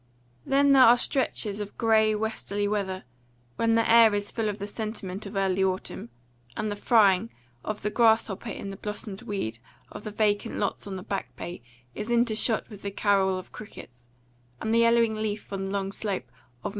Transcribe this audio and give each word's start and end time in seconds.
Then 0.47 0.71
there 0.71 0.81
are 0.85 0.97
stretches 0.97 1.59
of 1.59 1.77
grey 1.77 2.15
westerly 2.15 2.67
weather, 2.67 3.03
when 3.57 3.75
the 3.75 3.87
air 3.87 4.15
is 4.15 4.31
full 4.31 4.49
of 4.49 4.57
the 4.57 4.65
sentiment 4.65 5.27
of 5.27 5.35
early 5.35 5.63
autumn, 5.63 6.09
and 6.57 6.71
the 6.71 6.75
frying, 6.75 7.29
of 7.63 7.83
the 7.83 7.91
grasshopper 7.91 8.49
in 8.49 8.71
the 8.71 8.77
blossomed 8.77 9.21
weed 9.21 9.59
of 9.91 10.03
the 10.03 10.09
vacant 10.09 10.57
lots 10.57 10.87
on 10.87 10.95
the 10.95 11.03
Back 11.03 11.35
Bay 11.35 11.61
is 11.93 12.09
intershot 12.09 12.67
with 12.67 12.81
the 12.81 12.89
carol 12.89 13.37
of 13.37 13.51
crickets; 13.51 14.07
and 14.59 14.73
the 14.73 14.79
yellowing 14.79 15.13
leaf 15.17 15.53
on 15.53 15.65
the 15.65 15.71
long 15.71 15.91
slope 15.91 16.31
of 16.63 16.69
Mt. 16.69 16.69